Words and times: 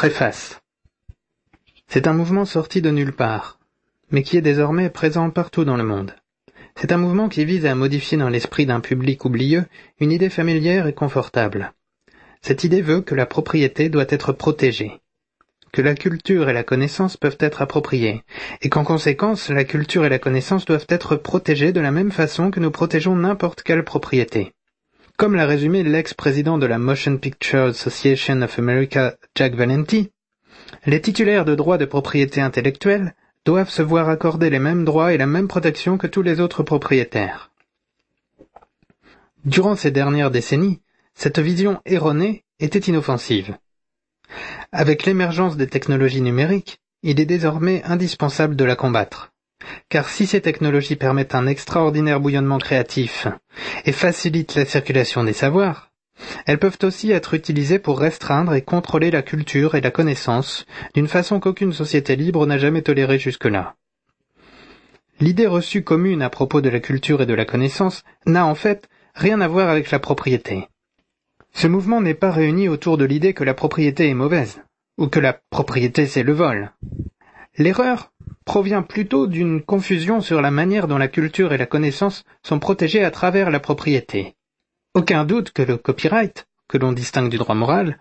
Préface. 0.00 0.58
C'est 1.86 2.06
un 2.06 2.14
mouvement 2.14 2.46
sorti 2.46 2.80
de 2.80 2.90
nulle 2.90 3.12
part, 3.12 3.58
mais 4.10 4.22
qui 4.22 4.38
est 4.38 4.40
désormais 4.40 4.88
présent 4.88 5.28
partout 5.28 5.66
dans 5.66 5.76
le 5.76 5.84
monde. 5.84 6.14
C'est 6.74 6.92
un 6.92 6.96
mouvement 6.96 7.28
qui 7.28 7.44
vise 7.44 7.66
à 7.66 7.74
modifier 7.74 8.16
dans 8.16 8.30
l'esprit 8.30 8.64
d'un 8.64 8.80
public 8.80 9.26
oublieux 9.26 9.66
une 10.00 10.10
idée 10.10 10.30
familière 10.30 10.86
et 10.86 10.94
confortable. 10.94 11.74
Cette 12.40 12.64
idée 12.64 12.80
veut 12.80 13.02
que 13.02 13.14
la 13.14 13.26
propriété 13.26 13.90
doit 13.90 14.06
être 14.08 14.32
protégée, 14.32 15.02
que 15.70 15.82
la 15.82 15.94
culture 15.94 16.48
et 16.48 16.54
la 16.54 16.64
connaissance 16.64 17.18
peuvent 17.18 17.36
être 17.38 17.60
appropriées, 17.60 18.22
et 18.62 18.70
qu'en 18.70 18.84
conséquence 18.84 19.50
la 19.50 19.64
culture 19.64 20.06
et 20.06 20.08
la 20.08 20.18
connaissance 20.18 20.64
doivent 20.64 20.86
être 20.88 21.16
protégées 21.16 21.72
de 21.72 21.80
la 21.80 21.90
même 21.90 22.10
façon 22.10 22.50
que 22.50 22.60
nous 22.60 22.70
protégeons 22.70 23.16
n'importe 23.16 23.62
quelle 23.62 23.84
propriété. 23.84 24.54
Comme 25.20 25.34
l'a 25.34 25.44
résumé 25.44 25.82
l'ex-président 25.82 26.56
de 26.56 26.64
la 26.64 26.78
Motion 26.78 27.18
Picture 27.18 27.64
Association 27.64 28.40
of 28.40 28.58
America, 28.58 29.16
Jack 29.34 29.54
Valenti, 29.54 30.10
les 30.86 31.02
titulaires 31.02 31.44
de 31.44 31.54
droits 31.54 31.76
de 31.76 31.84
propriété 31.84 32.40
intellectuelle 32.40 33.14
doivent 33.44 33.68
se 33.68 33.82
voir 33.82 34.08
accorder 34.08 34.48
les 34.48 34.58
mêmes 34.58 34.86
droits 34.86 35.12
et 35.12 35.18
la 35.18 35.26
même 35.26 35.46
protection 35.46 35.98
que 35.98 36.06
tous 36.06 36.22
les 36.22 36.40
autres 36.40 36.62
propriétaires. 36.62 37.50
Durant 39.44 39.76
ces 39.76 39.90
dernières 39.90 40.30
décennies, 40.30 40.80
cette 41.12 41.38
vision 41.38 41.82
erronée 41.84 42.44
était 42.58 42.78
inoffensive. 42.78 43.58
Avec 44.72 45.04
l'émergence 45.04 45.58
des 45.58 45.66
technologies 45.66 46.22
numériques, 46.22 46.78
il 47.02 47.20
est 47.20 47.26
désormais 47.26 47.82
indispensable 47.84 48.56
de 48.56 48.64
la 48.64 48.74
combattre. 48.74 49.34
Car 49.88 50.08
si 50.08 50.26
ces 50.26 50.40
technologies 50.40 50.96
permettent 50.96 51.34
un 51.34 51.46
extraordinaire 51.46 52.20
bouillonnement 52.20 52.58
créatif 52.58 53.26
et 53.84 53.92
facilitent 53.92 54.54
la 54.54 54.64
circulation 54.64 55.24
des 55.24 55.32
savoirs, 55.32 55.90
elles 56.46 56.58
peuvent 56.58 56.78
aussi 56.82 57.10
être 57.10 57.34
utilisées 57.34 57.78
pour 57.78 57.98
restreindre 57.98 58.54
et 58.54 58.62
contrôler 58.62 59.10
la 59.10 59.22
culture 59.22 59.74
et 59.74 59.80
la 59.80 59.90
connaissance 59.90 60.66
d'une 60.94 61.08
façon 61.08 61.40
qu'aucune 61.40 61.72
société 61.72 62.16
libre 62.16 62.46
n'a 62.46 62.58
jamais 62.58 62.82
tolérée 62.82 63.18
jusque-là. 63.18 63.74
L'idée 65.20 65.46
reçue 65.46 65.84
commune 65.84 66.22
à 66.22 66.30
propos 66.30 66.60
de 66.60 66.70
la 66.70 66.80
culture 66.80 67.20
et 67.22 67.26
de 67.26 67.34
la 67.34 67.44
connaissance 67.44 68.04
n'a 68.26 68.46
en 68.46 68.54
fait 68.54 68.88
rien 69.14 69.40
à 69.40 69.48
voir 69.48 69.68
avec 69.68 69.90
la 69.90 69.98
propriété. 69.98 70.68
Ce 71.52 71.66
mouvement 71.66 72.00
n'est 72.00 72.14
pas 72.14 72.30
réuni 72.30 72.68
autour 72.68 72.96
de 72.96 73.04
l'idée 73.04 73.34
que 73.34 73.44
la 73.44 73.54
propriété 73.54 74.08
est 74.08 74.14
mauvaise, 74.14 74.62
ou 74.96 75.08
que 75.08 75.20
la 75.20 75.34
propriété 75.50 76.06
c'est 76.06 76.22
le 76.22 76.32
vol. 76.32 76.72
L'erreur 77.58 78.12
provient 78.44 78.82
plutôt 78.82 79.26
d'une 79.26 79.62
confusion 79.62 80.20
sur 80.20 80.40
la 80.40 80.50
manière 80.50 80.88
dont 80.88 80.98
la 80.98 81.08
culture 81.08 81.52
et 81.52 81.58
la 81.58 81.66
connaissance 81.66 82.24
sont 82.42 82.58
protégées 82.58 83.04
à 83.04 83.10
travers 83.10 83.50
la 83.50 83.60
propriété. 83.60 84.34
Aucun 84.94 85.24
doute 85.24 85.52
que 85.52 85.62
le 85.62 85.76
copyright, 85.76 86.46
que 86.68 86.78
l'on 86.78 86.92
distingue 86.92 87.30
du 87.30 87.38
droit 87.38 87.54
moral, 87.54 87.98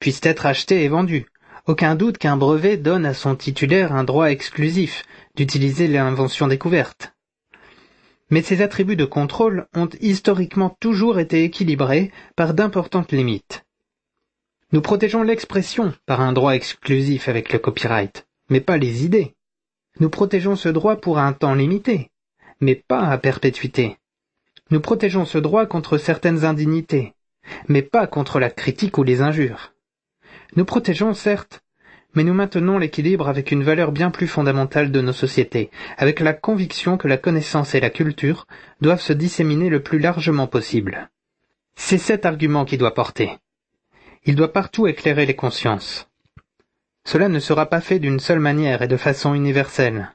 puisse 0.00 0.20
être 0.24 0.46
acheté 0.46 0.84
et 0.84 0.88
vendu. 0.88 1.26
Aucun 1.66 1.94
doute 1.94 2.18
qu'un 2.18 2.36
brevet 2.36 2.76
donne 2.76 3.06
à 3.06 3.14
son 3.14 3.36
titulaire 3.36 3.92
un 3.92 4.04
droit 4.04 4.30
exclusif 4.30 5.04
d'utiliser 5.34 5.88
l'invention 5.88 6.46
découverte. 6.46 7.14
Mais 8.30 8.42
ces 8.42 8.62
attributs 8.62 8.96
de 8.96 9.04
contrôle 9.04 9.66
ont 9.74 9.88
historiquement 10.00 10.76
toujours 10.80 11.18
été 11.18 11.44
équilibrés 11.44 12.10
par 12.36 12.52
d'importantes 12.52 13.12
limites. 13.12 13.64
Nous 14.72 14.80
protégeons 14.80 15.22
l'expression 15.22 15.94
par 16.04 16.20
un 16.20 16.32
droit 16.32 16.54
exclusif 16.54 17.28
avec 17.28 17.52
le 17.52 17.58
copyright, 17.58 18.26
mais 18.50 18.60
pas 18.60 18.76
les 18.76 19.04
idées. 19.04 19.33
Nous 20.00 20.10
protégeons 20.10 20.56
ce 20.56 20.68
droit 20.68 20.96
pour 20.96 21.18
un 21.18 21.32
temps 21.32 21.54
limité, 21.54 22.10
mais 22.60 22.74
pas 22.74 23.06
à 23.06 23.18
perpétuité. 23.18 23.96
Nous 24.70 24.80
protégeons 24.80 25.24
ce 25.24 25.38
droit 25.38 25.66
contre 25.66 25.98
certaines 25.98 26.44
indignités, 26.44 27.14
mais 27.68 27.82
pas 27.82 28.06
contre 28.06 28.40
la 28.40 28.50
critique 28.50 28.98
ou 28.98 29.04
les 29.04 29.20
injures. 29.20 29.72
Nous 30.56 30.64
protégeons, 30.64 31.14
certes, 31.14 31.62
mais 32.14 32.24
nous 32.24 32.34
maintenons 32.34 32.78
l'équilibre 32.78 33.28
avec 33.28 33.50
une 33.52 33.62
valeur 33.62 33.92
bien 33.92 34.10
plus 34.10 34.26
fondamentale 34.26 34.90
de 34.90 35.00
nos 35.00 35.12
sociétés, 35.12 35.70
avec 35.96 36.20
la 36.20 36.32
conviction 36.32 36.96
que 36.96 37.08
la 37.08 37.16
connaissance 37.16 37.74
et 37.74 37.80
la 37.80 37.90
culture 37.90 38.46
doivent 38.80 39.00
se 39.00 39.12
disséminer 39.12 39.68
le 39.68 39.82
plus 39.82 39.98
largement 39.98 40.46
possible. 40.46 41.10
C'est 41.76 41.98
cet 41.98 42.24
argument 42.24 42.64
qui 42.64 42.78
doit 42.78 42.94
porter. 42.94 43.38
Il 44.24 44.36
doit 44.36 44.52
partout 44.52 44.86
éclairer 44.86 45.26
les 45.26 45.36
consciences. 45.36 46.08
Cela 47.06 47.28
ne 47.28 47.38
sera 47.38 47.66
pas 47.66 47.80
fait 47.80 47.98
d'une 47.98 48.20
seule 48.20 48.40
manière 48.40 48.82
et 48.82 48.88
de 48.88 48.96
façon 48.96 49.34
universelle. 49.34 50.10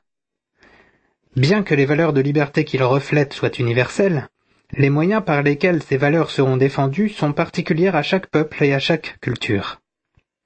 Bien 1.35 1.63
que 1.63 1.75
les 1.75 1.85
valeurs 1.85 2.13
de 2.13 2.21
liberté 2.21 2.65
qu'il 2.65 2.83
reflète 2.83 3.33
soient 3.33 3.57
universelles, 3.59 4.27
les 4.73 4.89
moyens 4.89 5.23
par 5.23 5.41
lesquels 5.41 5.81
ces 5.83 5.97
valeurs 5.97 6.31
seront 6.31 6.57
défendues 6.57 7.09
sont 7.09 7.33
particulières 7.33 7.95
à 7.95 8.03
chaque 8.03 8.27
peuple 8.27 8.63
et 8.63 8.73
à 8.73 8.79
chaque 8.79 9.17
culture. 9.21 9.81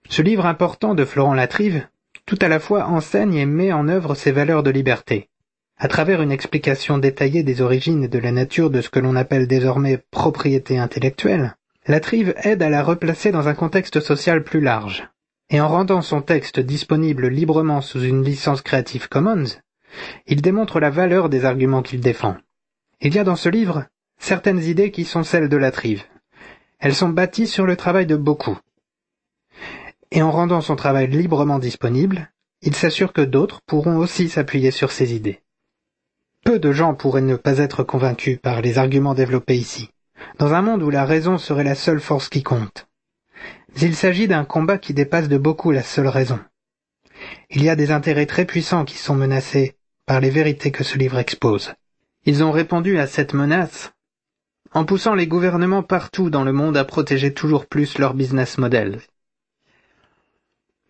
Ce 0.10 0.22
livre 0.22 0.46
important 0.46 0.96
de 0.96 1.06
Florent 1.06 1.34
Latrive, 1.34 1.88
tout 2.26 2.40
à 2.42 2.48
la 2.48 2.60
fois 2.60 2.86
enseigne 2.86 3.36
et 3.36 3.46
met 3.46 3.74
en 3.74 3.88
œuvre 3.88 4.16
ces 4.16 4.32
valeurs 4.32 4.64
de 4.64 4.70
liberté. 4.70 5.30
À 5.78 5.88
travers 5.88 6.22
une 6.22 6.32
explication 6.32 6.98
détaillée 6.98 7.44
des 7.44 7.62
origines 7.62 8.04
et 8.04 8.08
de 8.08 8.20
la 8.20 8.32
nature 8.32 8.70
de 8.70 8.82
ce 8.82 8.90
que 8.90 9.00
l'on 9.00 9.16
appelle 9.16 9.48
désormais 9.48 9.98
propriété 10.12 10.78
intellectuelle, 10.78 11.56
Latrive 11.88 12.34
aide 12.44 12.62
à 12.62 12.70
la 12.70 12.84
replacer 12.84 13.32
dans 13.32 13.48
un 13.48 13.56
contexte 13.56 14.00
social 14.00 14.44
plus 14.44 14.62
large. 14.62 15.10
Et 15.54 15.62
en 15.62 15.70
rendant 15.70 16.02
son 16.02 16.22
texte 16.22 16.60
disponible 16.60 17.28
librement 17.28 17.80
sous 17.80 18.04
une 18.04 18.26
licence 18.26 18.62
Creative 18.62 19.08
Commons, 19.08 19.46
il 20.28 20.42
démontre 20.42 20.82
la 20.82 20.90
valeur 20.90 21.30
des 21.30 21.46
arguments 21.46 21.84
qu'il 21.84 22.02
défend. 22.02 22.36
Il 23.00 23.16
y 23.16 23.20
a 23.20 23.24
dans 23.24 23.38
ce 23.38 23.48
livre 23.48 23.86
certaines 24.20 24.62
idées 24.62 24.92
qui 24.92 25.06
sont 25.06 25.24
celles 25.24 25.48
de 25.48 25.58
Latrive. 25.58 26.04
Elles 26.80 26.96
sont 26.96 27.10
bâties 27.10 27.48
sur 27.48 27.66
le 27.66 27.78
travail 27.78 28.06
de 28.06 28.18
beaucoup, 28.18 28.58
et 30.14 30.22
en 30.22 30.30
rendant 30.30 30.62
son 30.62 30.76
travail 30.76 31.08
librement 31.08 31.58
disponible, 31.58 32.32
il 32.62 32.76
s'assure 32.76 33.14
que 33.14 33.22
d'autres 33.22 33.62
pourront 33.66 33.98
aussi 33.98 34.30
s'appuyer 34.30 34.70
sur 34.70 34.92
ses 34.92 35.16
idées. 35.16 35.42
Peu 36.46 36.60
de 36.60 36.72
gens 36.72 36.94
pourraient 36.94 37.22
ne 37.22 37.36
pas 37.36 37.58
être 37.58 37.84
convaincus 37.84 38.38
par 38.40 38.62
les 38.62 38.78
arguments 38.78 39.16
développés 39.16 39.56
ici, 39.56 39.90
dans 40.38 40.54
un 40.54 40.62
monde 40.62 40.84
où 40.84 40.92
la 40.92 41.04
raison 41.04 41.40
serait 41.40 41.64
la 41.64 41.74
seule 41.74 42.00
force 42.00 42.30
qui 42.30 42.44
compte. 42.44 42.88
Il 43.82 43.96
s'agit 43.96 44.28
d'un 44.28 44.46
combat 44.46 44.78
qui 44.78 44.94
dépasse 44.94 45.28
de 45.28 45.38
beaucoup 45.38 45.72
la 45.72 45.84
seule 45.84 46.08
raison. 46.08 46.40
Il 47.50 47.64
y 47.64 47.70
a 47.70 47.76
des 47.76 47.92
intérêts 47.92 48.26
très 48.26 48.46
puissants 48.46 48.86
qui 48.86 48.98
sont 48.98 49.16
menacés 49.16 49.76
par 50.06 50.20
les 50.20 50.30
vérités 50.30 50.72
que 50.72 50.84
ce 50.84 50.98
livre 50.98 51.18
expose. 51.18 51.74
Ils 52.26 52.44
ont 52.44 52.52
répondu 52.52 53.00
à 53.00 53.08
cette 53.08 53.34
menace 53.34 53.92
en 54.76 54.86
poussant 54.86 55.14
les 55.14 55.28
gouvernements 55.28 55.84
partout 55.84 56.30
dans 56.30 56.44
le 56.44 56.52
monde 56.52 56.78
à 56.78 56.84
protéger 56.84 57.34
toujours 57.34 57.68
plus 57.68 58.00
leur 58.00 58.16
business 58.16 58.58
model 58.58 59.00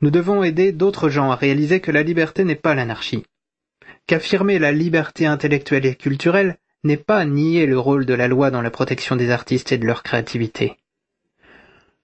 nous 0.04 0.12
devons 0.12 0.44
aider 0.44 0.74
d'autres 0.74 1.08
gens 1.08 1.32
à 1.32 1.36
réaliser 1.38 1.80
que 1.80 1.90
la 1.90 2.04
liberté 2.04 2.44
n'est 2.44 2.56
pas 2.58 2.76
l'anarchie. 2.76 3.24
Qu'affirmer 4.06 4.60
la 4.60 4.74
liberté 4.74 5.26
intellectuelle 5.26 5.86
et 5.86 5.96
culturelle 5.96 6.58
n'est 6.84 6.98
pas 6.98 7.24
nier 7.24 7.66
le 7.66 7.80
rôle 7.80 8.06
de 8.06 8.14
la 8.14 8.28
loi 8.28 8.52
dans 8.52 8.62
la 8.62 8.70
protection 8.70 9.16
des 9.16 9.32
artistes 9.32 9.72
et 9.72 9.78
de 9.78 9.86
leur 9.86 10.04
créativité. 10.04 10.76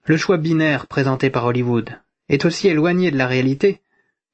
Le 0.06 0.16
choix 0.16 0.36
binaire 0.36 0.86
présenté 0.86 1.30
par 1.30 1.44
Hollywood 1.44 1.90
est 2.28 2.44
aussi 2.44 2.68
éloigné 2.68 3.10
de 3.10 3.18
la 3.18 3.26
réalité 3.26 3.80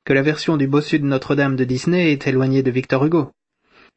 que 0.05 0.13
la 0.13 0.23
version 0.23 0.57
du 0.57 0.67
bossu 0.67 0.99
de 0.99 1.05
Notre-Dame 1.05 1.57
de 1.57 1.65
Disney 1.65 2.13
est 2.13 2.27
éloignée 2.27 2.63
de 2.63 2.71
Victor 2.71 3.05
Hugo. 3.05 3.33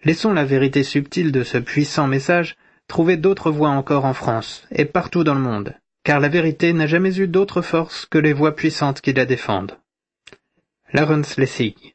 Laissons 0.03 0.33
la 0.33 0.45
vérité 0.45 0.83
subtile 0.83 1.31
de 1.31 1.43
ce 1.43 1.57
puissant 1.57 2.07
message 2.07 2.55
trouver 2.87 3.17
d'autres 3.17 3.51
voies 3.51 3.69
encore 3.69 4.05
en 4.05 4.13
France 4.13 4.65
et 4.71 4.85
partout 4.85 5.23
dans 5.23 5.35
le 5.35 5.41
monde 5.41 5.75
car 6.03 6.19
la 6.19 6.29
vérité 6.29 6.73
n'a 6.73 6.87
jamais 6.87 7.19
eu 7.19 7.27
d'autre 7.27 7.61
force 7.61 8.05
que 8.05 8.17
les 8.17 8.33
voix 8.33 8.55
puissantes 8.55 9.01
qui 9.01 9.13
la 9.13 9.25
défendent. 9.25 9.77
Lawrence 10.91 11.37
Lessig 11.37 11.93